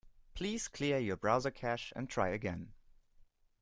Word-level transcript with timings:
Please 0.33 0.67
clear 0.67 0.97
your 0.97 1.15
browser 1.15 1.51
cache 1.51 1.93
and 1.95 2.09
try 2.09 2.29
again. 2.29 2.73